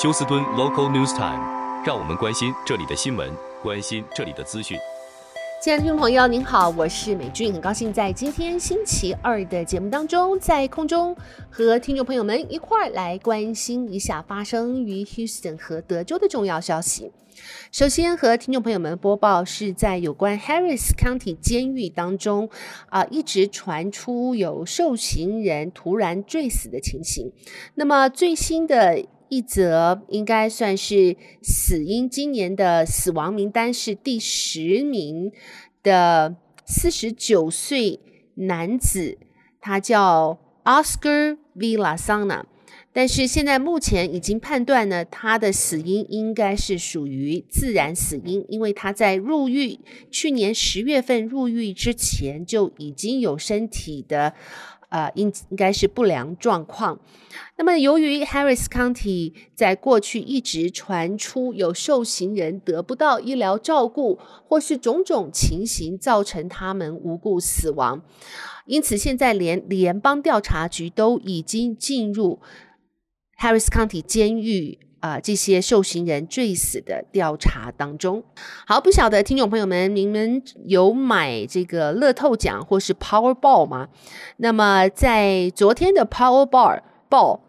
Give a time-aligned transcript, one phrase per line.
[0.00, 3.28] 休斯敦 Local News Time，让我们关心这里的新闻，
[3.62, 4.78] 关心这里的资讯。
[5.62, 11.14] 亲爱的听众朋友，您好，我是美俊，很高兴在今天星期二的节目当中，在空中
[11.50, 17.12] 和听众朋友们一块儿来关心一下发生于 Houston 和德州的重要消息。
[17.70, 22.48] 首先和听众朋友们播报是在有关 Harris County 监狱当中
[22.88, 27.30] 啊、一直传出有受刑人突然坠死的情形。
[27.74, 29.04] 那么最新的。
[29.30, 35.32] 一则应该算是死因，今年的死亡名单是第十名
[35.82, 38.00] 的四十九岁
[38.34, 39.16] 男子，
[39.60, 42.42] 他叫 Oscar Villasana，
[42.92, 49.78] 但是现在目前已经判断呢，他的死因应该是属于自然死因，因为他在入狱，
[50.10, 54.34] 去年十月份入狱之前就已经有身体的。
[54.90, 57.00] 呃，应应该是不良状况。
[57.56, 68.02] 那么，由于 Harris County 在过去一直传出有受刑人得不到医疗照顾，或是种种情形造成他们无故死亡，
[68.66, 72.40] 因此现在连联邦调查局都已经进入
[73.38, 74.78] Harris County 监狱。
[75.00, 78.22] 啊、这些受刑人坠死的调查当中，
[78.66, 83.88] 好，不晓得听众朋友们，你们有买这个乐透奖或是 Powerball 吗？
[84.36, 87.40] 那么在昨天的 Powerball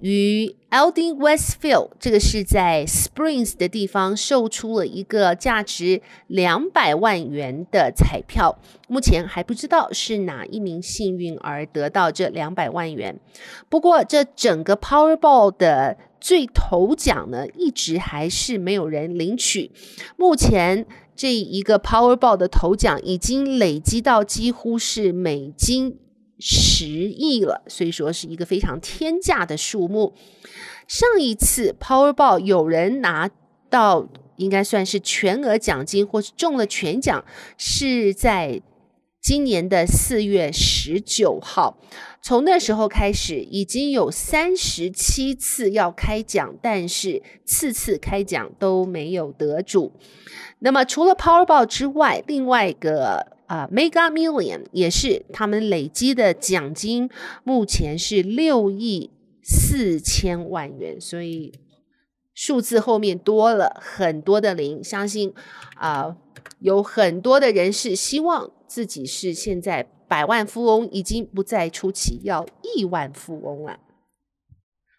[0.00, 13.18] 于 Elding Westfield，这个是在 Springs 的地方，售出了一个价值两百万元的彩票，目前还不知道是哪一名幸运儿得到这两百万元。
[13.68, 19.70] 不过，这整个 Powerball 的最头奖呢，一直还是没有人领取。
[20.16, 25.98] 目前这一个 Powerball 的头奖已经累积到几乎是美金
[26.40, 30.14] 十亿了，所以说是一个非常天价的数目。
[30.88, 33.30] 上一次 Powerball 有人拿
[33.68, 37.24] 到应该算是全额奖金，或是中了全奖，
[37.56, 38.60] 是在
[39.20, 41.78] 今年的四月十九号。
[42.22, 49.92] 从那时候开始，已经有三十七次要开奖，但是次次开奖都没有得主。
[50.58, 57.10] 那么除了 Powerball 之外，另外一个、呃、Mega Million 也是他们累积的奖金，
[57.44, 59.10] 目前是六亿
[59.42, 61.52] 四千万元，所以
[62.32, 64.82] 数字后面多了很多的零。
[64.82, 65.34] 相信
[65.74, 66.16] 啊、
[66.60, 69.90] 有很多的人是希望自己是现在。
[70.10, 73.78] 百万富翁已经不再初期，要亿万富翁了。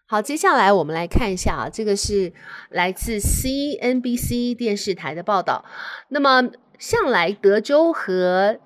[0.06, 2.32] 好，接下来我们来看一下啊，这个是
[2.70, 5.66] 来自 CNBC 电视台的报道。
[6.08, 6.50] 那么，
[6.82, 8.58] 向来德州和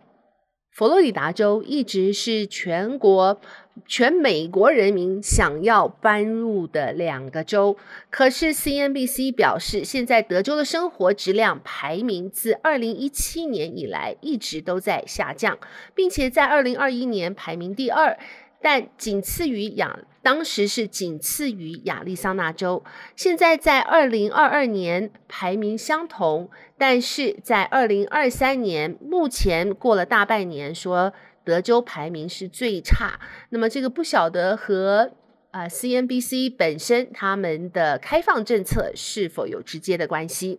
[0.71, 3.39] 佛罗里达州一直是全国。
[3.87, 7.77] 全美国人民想要搬入的两个州，
[8.09, 15.59] 可是 CNBC 表示，现在德州的生活质量排名自2017年以来一直都在下降，
[15.95, 18.19] 并且在2021年排名第二，
[18.63, 22.83] 但仅次于亚，当时是仅次于亚利桑那州。
[23.15, 31.13] 现在在2022年排名相同，但是在2023年，目前过了大半年，说。
[31.47, 35.13] 德州排名是最差，那么这个不晓得和
[35.53, 40.59] 啊、CNBC 本身他们的开放政策是否有直接的关系？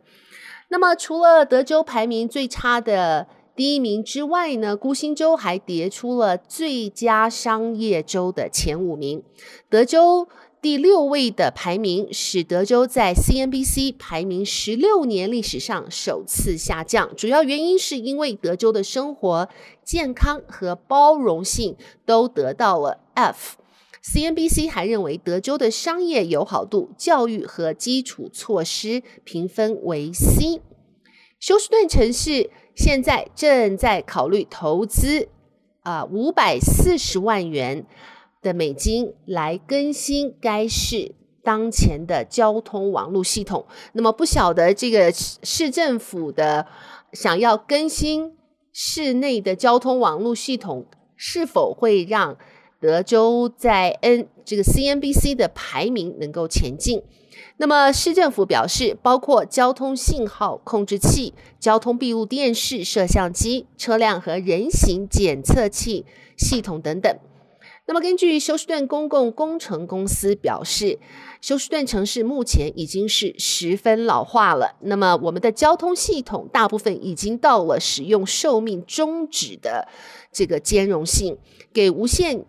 [0.69, 9.23] 那么除了德州排名最差的第一名之外呢，孤星州还跌出了最佳商业州的前五名，
[9.67, 10.29] 德州。
[10.59, 19.47] 第六位的排名使德州在 CNBC 排名十六年历史上首次下降，主要原因是因为德州的生活
[19.83, 21.75] 健康和包容性
[22.05, 23.57] 都得到了 F。
[24.03, 30.61] CNBC 还认为德州的商业友好度、教育和基础措施评分为 C。
[31.39, 35.27] 休斯顿城市现在正在考虑投资
[35.81, 37.85] 啊五百四十万元。
[38.39, 43.65] 的美金来更新该市当前的交通网络系统。
[43.93, 46.67] 那么不晓得这个市政府的
[47.13, 48.37] 想要更新
[48.71, 50.85] 市内的交通网络系统，
[51.15, 52.37] 是否会让
[52.79, 57.01] 德州在 N 这个 CNBC 的排名能够前进？
[57.57, 66.05] 那么市政府表示，包括交通信号控制器、交通闭路电视、摄像机、车辆和人行检测器
[66.37, 67.17] 系统等等。
[67.89, 70.99] 那么，根据休斯顿公共工程公司表示，
[71.39, 74.75] 休斯顿城市目前已经是十分老化了。
[74.81, 79.87] 那么，我们的交通系统大部分已经到了使用寿命终止的
[80.33, 81.37] 这个兼容性，
[81.71, 82.45] 给无限，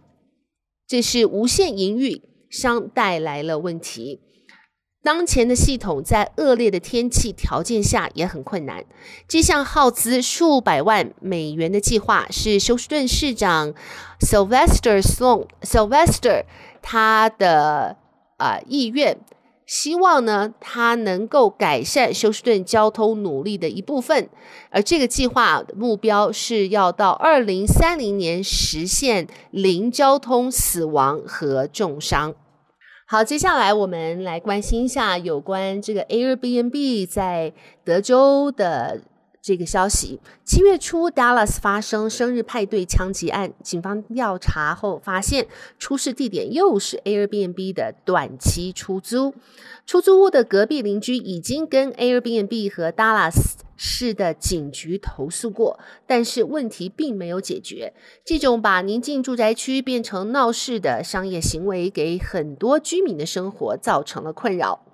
[0.89, 2.21] 这是无限营运
[2.51, 4.21] 商带来了问题。
[5.03, 8.85] 当前的系统在恶劣的天气条件下也很困难。
[9.27, 13.73] 这项耗资数百万美元的计划是休斯顿市长
[14.21, 16.45] Sylvester Sloan Sylvester
[16.83, 17.97] 他的
[18.37, 19.19] 啊、意愿，
[19.67, 24.29] 希望呢他能够改善休斯顿交通努力的一部分。
[24.71, 32.35] 而这个计划的目标是要到二零三零年实现零交通死亡和重伤。
[33.11, 39.01] 好，接下来我们来关心一下有关这个 Airbnb 在德州的
[39.41, 40.21] 这个消息。
[40.45, 45.47] 七月初，Dallas 发生生日派对枪击案，警方调查后发现，
[45.79, 49.35] 出事地点又是 Airbnb 的短期出租。
[49.87, 57.95] 出租屋的隔壁邻居已经跟 Airbnb 和 Dallas 市的警局投诉过，但是问题并没有解决。
[58.25, 64.88] 这种把宁静住宅区变成闹市的商业行为，给很多居民的生活造成了困扰。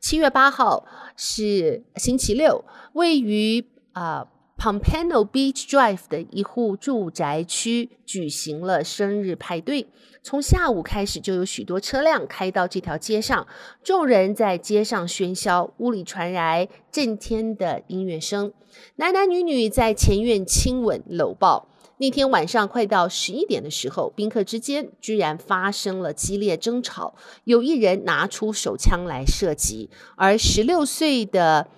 [0.00, 0.84] 七月八号
[1.16, 4.28] 是星期六，位于啊、呃、
[4.58, 9.88] Pompano Beach Drive 的一户住宅区举行了生日派对。
[10.22, 13.46] 从下午开始，就有许多车辆开到这条街上，
[13.82, 18.52] 众人在街上喧嚣，屋里传来震天的音乐声，
[18.96, 21.68] 男男女女在前院亲吻搂抱。
[22.02, 27.14] 那天晚上快到十一点的时候，宾客之间居然发生了激烈争吵，
[27.44, 31.68] 有一人拿出手枪来射击，而十六岁的，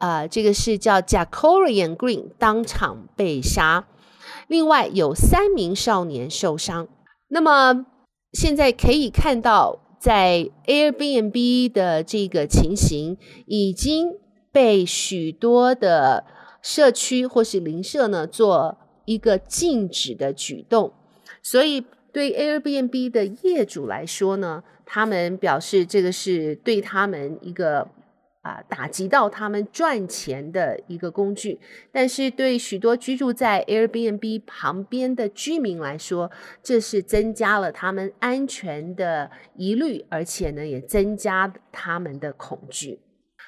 [0.00, 3.86] 呃，这个是叫 Jacorian Green，当场被杀，
[4.48, 6.88] 另外有三名少年受伤。
[7.28, 7.86] 那么
[8.32, 13.16] 现在可以看到，在 Airbnb 的这个情形
[13.46, 14.14] 已经
[14.50, 16.24] 被许多的
[16.60, 20.92] 社区或是邻舍呢做一个禁止的举动，
[21.42, 27.88] 所以对 Airbnb 的业主来说呢，他们表示这个是对他们一个。
[28.42, 31.60] 啊，打击到他们赚钱的一个工具，
[31.92, 36.28] 但是对许多居住在 Airbnb 旁边的居民来说，
[36.60, 42.98] 这是增加了他们安全的疑虑，而且呢，也增加他们的恐惧。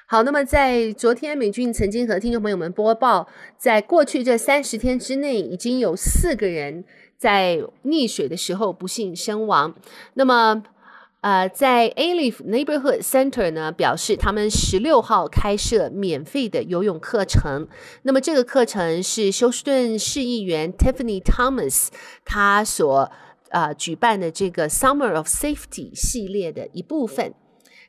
[0.07, 6.83] 好，那么在昨天，美俊曾经和听众朋友们播报，在过去这三十天之内，已经有四个人
[7.17, 9.75] 在溺水的时候不幸身亡。
[10.13, 10.63] 那么。
[11.21, 17.67] 呃，在 Alief Neighborhood Center 呢，表示他们十六号开设免费的游泳课程。
[18.03, 21.87] 那么这个课程是休斯顿市议员 Tiffany Thomas
[22.23, 23.11] 他所
[23.49, 27.33] 呃举办的这个 Summer of Safety 系列的一部分。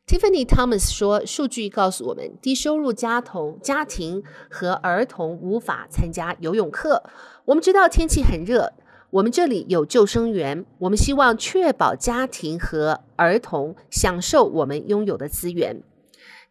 [0.07, 7.03] Tiffany Thomas 说，数据告诉我们，低收入家庭家庭和儿童无法参加游泳课。
[7.47, 8.73] 我们知道天气很热。
[9.11, 15.83] 我们这里有救生员，我们希望确保家庭和儿童享受我们拥有的资源。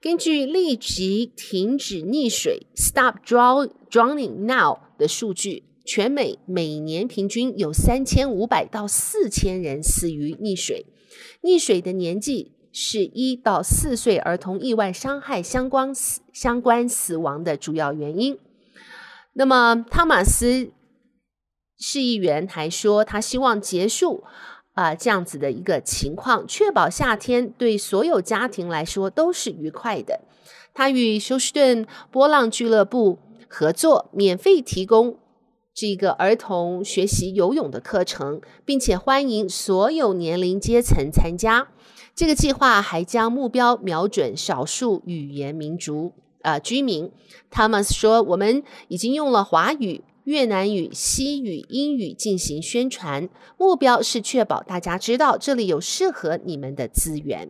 [0.02, 10.88] 根据立即停止溺水 （Stop Drowning Now） 的数据，全美每年平均有三千五百到四千人死于溺水。
[11.42, 18.38] 溺水的年纪是一到四岁儿童意外伤害相关死相关死亡的主要原因。
[19.32, 20.72] 那么，汤马斯。
[21.78, 24.24] 市议员还说，他希望结束
[24.74, 30.22] 啊、这样子的一个情况，确保夏天对所有家庭来说都是愉快的。
[30.74, 33.20] 他与休斯顿波浪俱乐部
[33.50, 35.18] 合作，免费提供
[35.76, 41.68] 这个儿童学习游泳的课程，并且欢迎所有年龄阶层参加。
[42.16, 46.14] 这个计划还将目标瞄准少数语言民族
[46.44, 47.12] 啊、居民。
[47.52, 53.30] Thomas 说：“我们已经用了华语。”越南语、西语、英语进行宣传，
[53.60, 57.50] 目标是确保大家知道这里有适合你们的资源。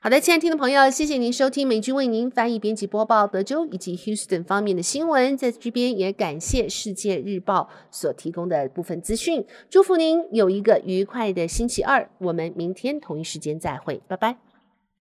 [0.00, 5.36] 好的，亲爱的听众朋友，谢谢您收听美君为您翻译、编辑、播报德州以及 Houston 方面的新闻。
[5.36, 9.44] 在这边也感谢世界日报所提供的部分资讯。
[9.68, 14.36] 祝福您有一个愉快的星期二，我们明天同一时间再会，拜拜。